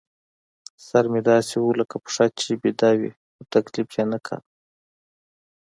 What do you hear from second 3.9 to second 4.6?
یې نه کاوه.